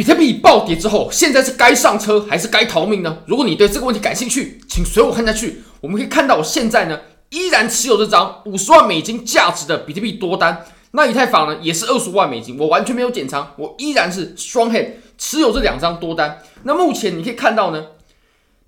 [0.00, 3.18] 比特币暴跌之后，现在是该上车还是该逃命呢？
[3.26, 5.60] 如果你对这个问题感兴趣，请随我看下去。
[5.82, 10.64] 我们可以看到，我现在呢依然持有这张五十万美金价值的比特币多单。
[10.92, 16.38] 那以太坊呢也是二十万美金，我完全没有减仓，我依然是 strong hand 持有这两张多单。
[16.62, 17.88] 那目前你可以看到呢，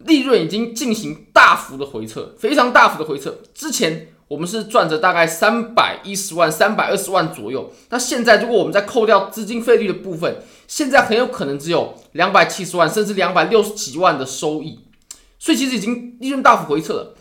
[0.00, 3.38] 利润已经进行大幅的回撤，非常大幅的回撤。
[3.54, 4.08] 之前。
[4.28, 7.70] 我们是赚着大概三百一十万、三百二十万左右。
[7.90, 10.38] 那现在如果我们再扣掉资金费率的部分，
[10.74, 14.80] 现在很有可能只有两百七十万，甚至两百六十几万的收益。
[15.38, 17.14] 所以其实已经利润大幅回撤了。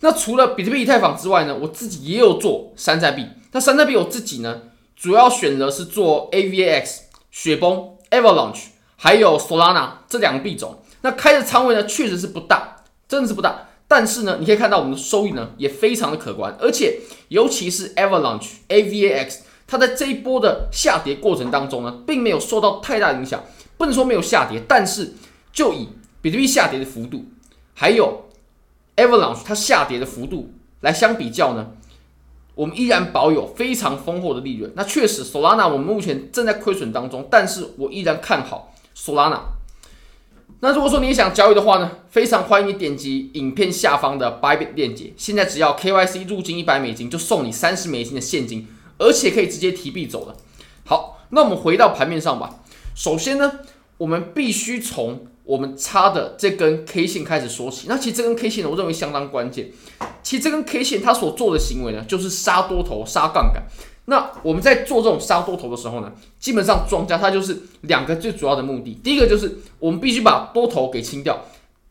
[0.00, 3.24] 那除了比特币、以太坊之外呢，我自己也有做山寨币。
[3.52, 4.60] 那山寨币我自己呢，
[4.96, 6.96] 主要选择是做 AVAX、
[7.30, 8.64] 雪崩、Avalanche，
[8.96, 10.82] 还有 Solana 这两个币种。
[11.02, 13.68] 那开的仓位呢，确实是不大，真的是不大。
[13.86, 19.36] 但是呢，你可以看到我们的收益呢也非常的可观，而且尤其是 Avalanche AVAX，
[19.66, 23.42] 它在这一波的下跌过程当中呢，并没有受到太大影响。
[23.76, 25.14] 不能说没有下跌，但是
[25.52, 25.88] 就以
[26.22, 27.26] 比特币下跌的幅度，
[27.74, 28.26] 还有
[28.96, 31.72] Avalanche 它下跌的幅度来相比较呢，
[32.54, 34.72] 我们依然保有非常丰厚的利润。
[34.76, 39.40] 那确实，Solana 我们目前正在亏损当中，但是我依然看好 Solana。
[40.60, 45.12] 那如果说你也想交易的话呢，非常欢迎你点击影片下方的 Bybit 链接。
[45.18, 48.66] 现在只要 KYC 入金一百美金，就送你三十美金的现金，
[48.98, 50.36] 而且可以直接提币走了。
[50.84, 52.60] 好，那我们回到盘面上吧。
[52.94, 53.60] 首先呢，
[53.98, 57.86] 我们必须从我们插的这根 K 线开始说起。
[57.88, 59.70] 那其实这根 K 线呢，我认为相当关键。
[60.22, 63.62] 其实这根 K 线它所做的行为呢，就是杀多头、杀杠杆。
[64.06, 68.94] 那我们在做这种杀多头的时候呢，基本上庄家它就是两个最主要的目的。
[69.02, 71.44] 第一个就是我们必须把多头给清掉，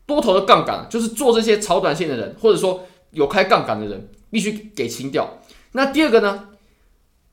[0.06, 5.38] 多头的杠杆就是做这些炒短线的人，或者说有开杠杆的人，必须给清掉。
[5.72, 6.48] 那第二个呢，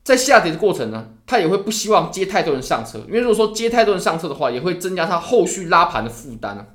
[0.04, 6.66] 在下跌的过程呢，他也会不希望接太多人上车，因为如果说接太多人上车的话，也会增加他后续拉盘的负担啊。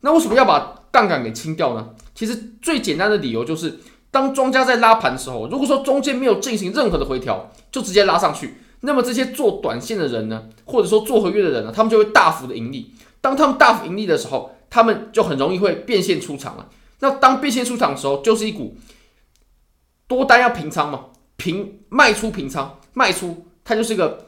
[0.00, 1.90] 那为什么要把杠杆给清掉呢？
[2.14, 3.80] 其实最简单的理由就是。
[4.14, 12.94] 当庄家在拉盘的时候，如果说中间没有进行任何的回调，就直接拉上去，那么这些做短线的人呢，或者说做合约的人呢，他们就会大幅的盈利。
[13.20, 16.68] 当他们大幅盈利的时候，他们就很容易会变现出场了。
[17.00, 18.76] 那当变现出场的时候，就是一股
[20.06, 21.06] 多单要平仓嘛，
[21.36, 24.26] 平卖出平仓卖出，它就是一个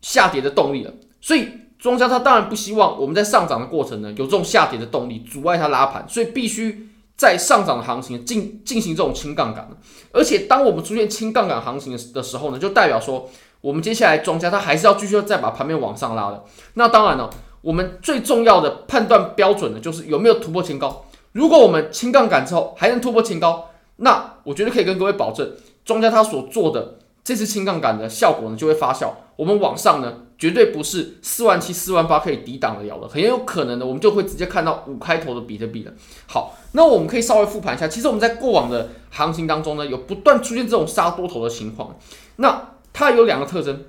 [0.00, 0.92] 下跌的动力了。
[1.20, 1.48] 所以
[1.78, 6.88] 庄家他当然不希望我们在上涨的过程呢，有这种下跌的动力阻碍他拉盘，所以必须。
[7.14, 9.68] 在上涨的行情进进行这种轻杠杆，
[10.12, 16.42] 而且当我们出现轻杠杆行情的时候呢，就代表说我们接下来庄家他还是要继续再把盘面往上拉的。
[16.74, 21.04] 那当然了，我们最重要的判断标准呢，就是有没有突破前高。
[21.30, 25.48] 如果我们轻杠杆之后还能突破前高，那我觉得可以跟各位保证，
[25.84, 29.10] 庄家他所做的这次轻杠杆的效果呢就会发酵。
[29.36, 30.14] 我们往上呢。
[30.42, 35.92] 绝对不是四万七、四万八可以抵挡得了的，很有可能的，我们就会直接看到五开头的比特币了。
[36.26, 41.96] 好，那我们可以稍微复盘一下，其实我们在过往的行情当中呢，有不断出现这种杀多头的情况。
[42.38, 43.84] 那它有两个特征，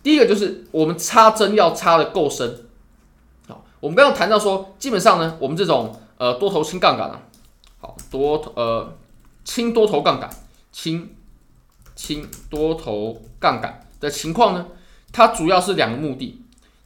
[0.00, 2.66] 第一个就是我们插针要插得够深。
[3.48, 7.20] 好，我们刚刚谈到说，基本上呢，我们这种呃多头轻杠杆啊，
[7.80, 8.94] 好多呃
[9.44, 10.30] 轻多头杠杆、
[10.74, 11.14] 轻
[11.94, 14.66] 轻多头杠杆的情况呢。
[15.12, 16.42] 它主要是两个目的，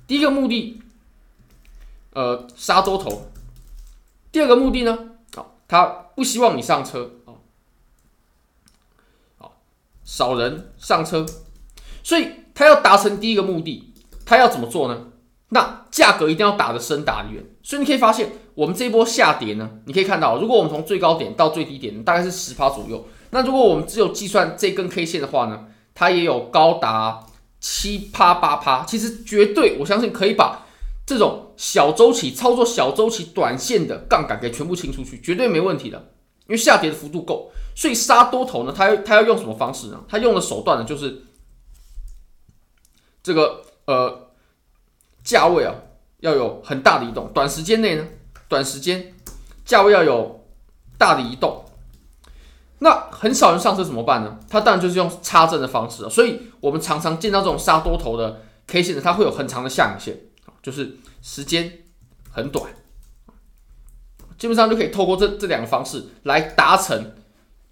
[0.07, 0.83] 第一个目的，
[2.13, 3.31] 呃，杀多头；
[4.31, 7.41] 第二个目的呢，啊，他不希望你上车啊，
[9.39, 9.57] 好，
[10.05, 11.25] 少人上车，
[12.03, 13.95] 所以他要达成第一个目的，
[14.27, 15.07] 他要怎么做呢？
[15.49, 27.25] 那价格一定要打得深打得远，所以你可以发现，我们这一波下跌呢，你可以看到，如果我们从最高点到最低点大概是十趴左右，那如果我们只有计算这根 K 线的话呢，它也有高达。
[27.61, 30.65] 七趴八趴，其实绝对，我相信可以把
[31.05, 35.99] 这种小周期操作、小周期短线的杠杆给全部清出去，绝对没问题的。
[36.47, 40.05] 因为下跌的幅度够，所以杀多头呢，它要它要用什么方式呢？
[40.09, 41.25] 它用的手段呢，就是
[43.25, 44.29] 这个呃
[45.25, 45.75] 价位啊，
[46.21, 48.07] 要有很大的移动，短时间内呢，
[48.47, 49.15] 短时间
[49.65, 50.47] 价位要有
[50.97, 51.65] 大的移动。
[52.81, 54.39] 那很少人上车怎么办呢？
[54.49, 60.17] 他当然就是用插针的方式，所以我们常常见到这种杀多头的 K 线呢，它会有很长的下影线，
[60.63, 61.73] 就是时间
[62.31, 62.71] 很短，
[64.39, 67.15] 基本上就可以透过这这两个方式来达成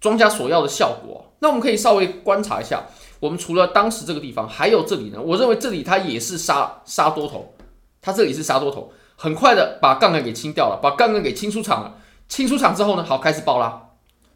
[0.01, 1.33] 庄家所要的效果。
[1.39, 2.83] 那我们可以稍微观察一下，
[3.21, 7.53] 我们除了当时这个地方，还有这里呢，我认为这里它也是杀杀多头，
[8.01, 11.95] 它这里是杀多头，很快的把杠杆给清掉了，把杠杆给清出场了，
[12.27, 13.86] 清出场之后呢，好，开始爆拉。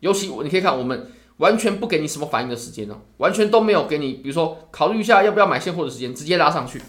[0.01, 6.81] 尤其你可以看，我们完全不给你什么反应的时间呢，完全都没有给你，比如说考虑一下要不要买现货的时间，直接拉上去。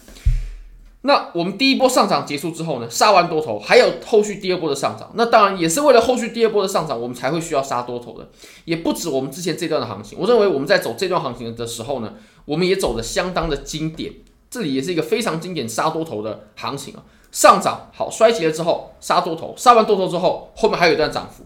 [1.05, 5.11] 那我们第一波上涨结束之后呢，杀完多头，还有后续第二波的上涨。
[5.15, 8.29] 那当然也是为了后续第二波的上涨，我们才会需要杀多头的。
[8.67, 14.13] 也不止我们之前这段的行情，我认为我们在走这段行情的时候呢，我们也走的相当的经典。
[14.49, 21.45] 这里也是一个非常经典杀多头的行情啊，上涨好衰竭了之后杀多头，杀完多头之后，后面还有一段涨幅。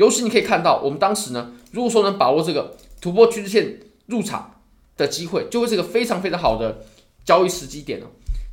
[0.00, 4.62] 尤其你可以看到，我们当时呢，如果说能把握这个突破趋势线入场
[4.96, 6.86] 的机会，就会是一个非常非常好的
[7.22, 8.06] 交易时机点了。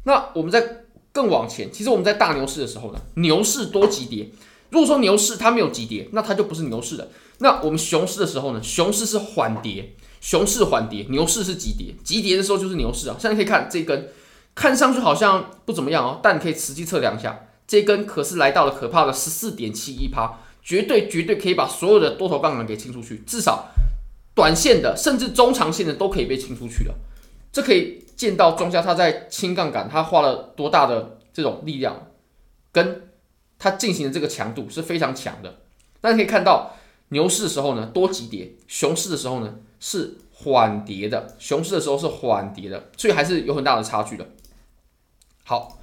[0.03, 0.83] 那我们在
[1.13, 4.29] 更往前，其实我们在大牛市的时候呢，牛市多急跌。
[4.71, 7.07] 如果说牛市它没有急跌，那它就不是牛市了。
[7.37, 9.95] 那我们熊市的时候呢，熊市是缓跌。
[10.19, 13.15] 熊市缓跌，牛市是急跌，急跌的时候就是牛市啊。
[13.17, 14.09] 现在可以看这根，
[14.53, 23.69] 看上去好像不怎么样哦，但你可以实际测量一下，这根可是来到了可怕的十四点七一趴，绝对绝对可以把所有的多头杠杆给清出去，至少
[24.35, 26.95] 短线的甚至中长线的都可以被清出去了。
[27.53, 32.07] 这可以见到庄家他在清杠杆，他花了多大的这种力量，
[32.73, 33.09] 跟
[33.57, 35.59] 他进行的这个强度是非常强的。
[36.01, 36.75] 大家可以看到，
[37.07, 39.55] 牛市的时候呢多急跌，熊市的时候呢。
[39.79, 44.25] 是缓跌的，熊市的时候是缓跌的，所以还是有很大的差距的。
[45.43, 45.77] 好，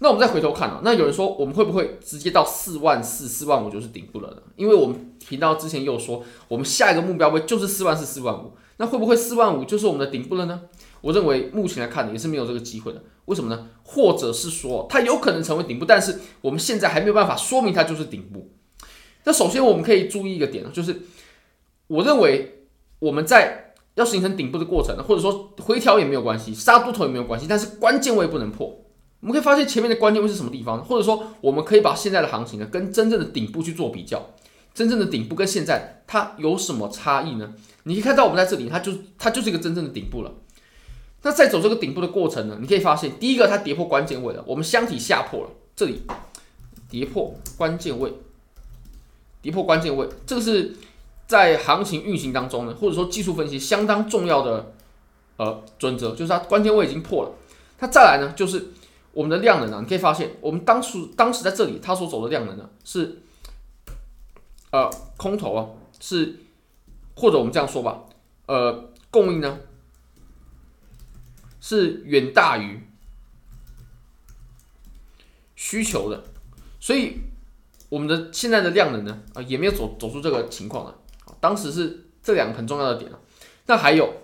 [0.00, 4.36] 那我们再回头看啊，那有人说我们会不会直接到四万四、四万五就是顶部了呢？
[4.56, 10.62] 因为我们频道之前又说，我们下一个目标位就是四万四、四万五，那会不会四万五就是我们的顶部了呢？
[11.00, 13.02] 我认为目前来看也是没有这个机会的。
[13.26, 13.68] 为什么呢？
[13.82, 18.50] 或者是说它有可能成为顶部，但是我们现在还没有办法说明它就是顶部。
[19.24, 21.02] 那首先我们可以注意一个点，就是
[21.88, 22.54] 我认为。
[23.00, 28.76] 我们在要形成顶部的过程，或者说回调也没有关系，杀多头也没有关系，但是关键位不能破。
[29.20, 34.30] 我们可以发现前面的关键位是什么地方，或者说我们可以把现在的行情呢跟真正的顶部去做比较，
[34.74, 37.52] 真正的顶部跟现在它有什么差异呢？
[37.84, 40.32] 你可以看到我们在这里，它就它就是一个真正的顶部了。
[41.22, 46.02] 那在走这个顶部的过程呢，你可以发现第一个它跌破关键位了，我们箱体下破了，这里
[46.88, 48.12] 跌破关键位，
[49.42, 50.74] 跌破关键位，这个是。
[51.28, 54.72] 在行情运行当中呢，或者说技术分析相当重要的
[55.36, 57.30] 呃准则，就是它关键位已经破了。
[57.76, 58.68] 它再来呢，就是
[59.18, 63.20] 我们的量能啊，你可以发现，我们当初当时在这里，它所走的量能呢是
[64.70, 66.38] 呃空头啊，是
[67.16, 68.04] 或者我们这样说吧，
[68.46, 69.58] 呃供应呢
[71.60, 72.80] 是远大于
[75.56, 76.22] 需求的，
[76.78, 77.16] 所以
[77.88, 80.96] 我们的现在的量能呢啊也没有走走出这个情况了。
[81.40, 83.18] 当时是这两个很重要的点啊，
[83.66, 84.14] 那还有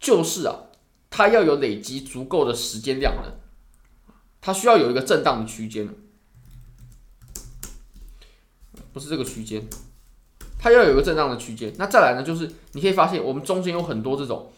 [0.00, 0.56] 就是啊，
[1.10, 3.30] 它要有累积足够的时间量能，
[4.40, 5.88] 它需要有一个震荡的区间，
[8.92, 9.62] 不是这个区间，
[10.58, 11.72] 它要有一个震荡的区间。
[11.76, 14.50] 那再来呢，就是你可以发现我们中间有很多这种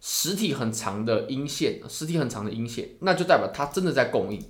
[0.00, 4.42] 实体很长的阴线，实体很长的阴线，那就代表它真的在供应。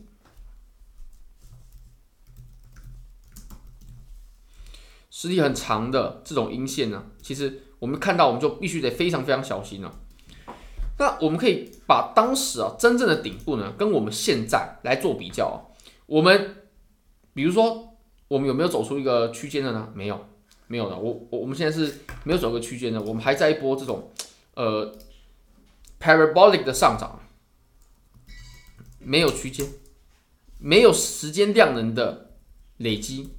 [5.11, 10.01] 实体很长的这种阴线呢，其实我们看到我们就必须得非常非常小心了。
[10.99, 15.57] 那我们可以把当时啊真正的顶部呢，跟我们现在来做比较啊。
[16.07, 16.57] 我们
[17.35, 17.97] 比如说，
[18.29, 19.93] 我们有没有走出一个区间的呢？
[19.95, 20.27] 没有，
[20.69, 20.97] 没有的。
[20.97, 24.11] 我我我们现在是没有走个区间的，我们还在一波这种
[24.55, 24.97] 呃
[26.01, 27.21] parabolic 的上涨，
[28.99, 29.67] 没有区间，
[30.59, 32.31] 没有时间量能的
[32.79, 33.36] 累积。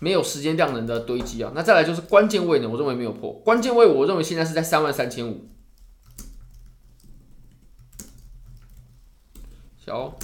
[0.00, 5.48] 没有时间量能的堆积啊，那再来就是关键位呢，我认为没有破关键位，我认为现在是在三万三千五。
[9.78, 10.16] 小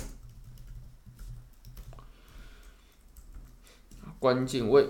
[4.19, 4.87] 关键位，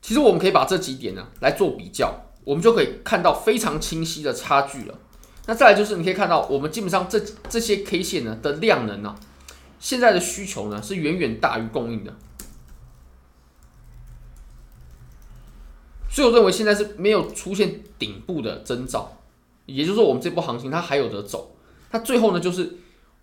[0.00, 4.98] 其实我们可以把这几点呢来做比较，我们就可以看到非常清晰的差距了。
[5.46, 9.14] 那再来就是你可以看到，我们基本上这这些 K 线呢的量能呢，
[9.78, 12.16] 现在的需求呢是远远大于供应的。
[16.18, 19.18] 所以我认为现在是没有出现顶部的征兆，
[19.66, 21.54] 也就是说，我们这波行情它还有得走。
[21.92, 22.74] 它最后呢，就是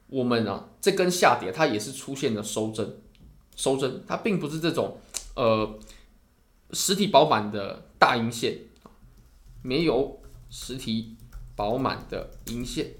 [0.07, 3.01] 我们啊这根下跌，它也是出现了收针，
[3.57, 4.97] 收针，它并不是这种
[5.35, 5.77] 呃
[6.71, 8.59] 实体饱满的大阴线，
[9.61, 11.17] 没有实体
[11.53, 12.93] 饱满的阴线。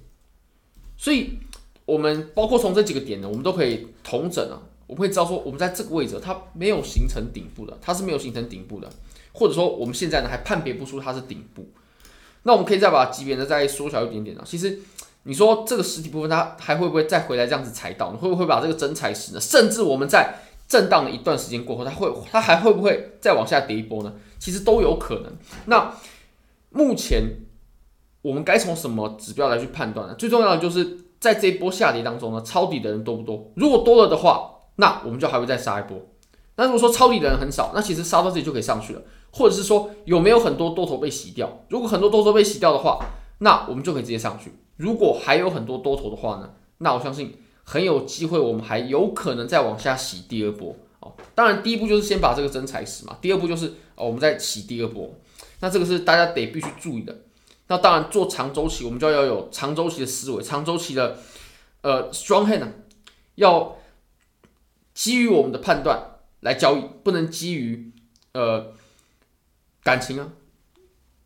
[0.98, 1.40] 所以，
[1.86, 8.89] 我们包括从这几个点呢，我们都可以同整啊，我们会知道说，我们在这个位置它没有形成顶部的，它是没有形成顶部的。
[9.38, 11.68] 或者说我们现在呢还判别不出它是顶部，
[12.44, 14.44] 那我们可以再把级别呢再缩小一点点啊。
[14.46, 14.80] 其实
[15.24, 18.12] 你说这个实体部分它还会不会再回来这样子踩到？
[18.13, 19.42] 你会不会把这个真踩实呢？
[19.42, 20.36] 甚至我们在
[20.70, 24.13] 震荡了一段时间过后，它会它还会不会再往下跌一波呢？
[24.39, 25.34] 其实都有可能。
[25.65, 25.94] 那
[26.70, 27.24] 目前
[28.22, 30.15] 我们该从什么指标来去判断呢？
[30.15, 33.51] 最重要的就是在这一波下跌当中呢，抄底的人多不多？
[33.56, 36.00] 如果多了的话，那我们就还会再杀一波。
[36.58, 39.01] 那如果说抄底的人很少，那其实杀到这里就可以上去了。
[39.32, 41.65] 或者是说有没有很多多头被洗掉？
[41.67, 43.05] 如果很多多头被洗掉的话，
[43.39, 44.53] 那我们就可以直接上去。
[44.77, 51.12] 如果还有很多多头的话呢，那我相信很有机会，我们还有可能再往下洗第二波哦。
[51.34, 55.13] 当然，第一步就是先把这个真踩死嘛，第二步就是哦，我们再洗第二波。
[55.60, 57.13] 那这个是大家得必须注意的。
[57.67, 61.17] 那当然，做长周期，我们就要有长周期的思维，长周期的
[61.82, 62.72] 呃 strong hand 呢，
[63.36, 63.75] 要
[64.96, 67.92] 基于我们的判断来交易，不能基于
[68.34, 68.74] 呃
[69.84, 70.32] 感情啊。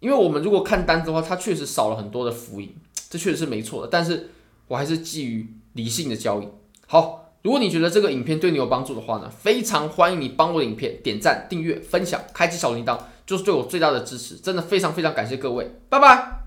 [0.01, 2.75] 因为我们如果看单子的话，它确实少了很多的浮盈，
[3.09, 3.87] 这确实是没错的。
[3.89, 4.31] 但是
[4.67, 6.47] 我还是基于理性的交易。
[6.87, 12.99] 好，如果你觉得这个影片对你有帮助的话呢，非常欢迎你帮我影片点赞、订阅、分享、开启小铃铛。
[13.25, 16.38] 就是对我最大的支持，真的非常非常感谢各位，拜拜。